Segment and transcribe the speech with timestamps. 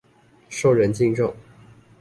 [0.49, 1.31] 受人敬重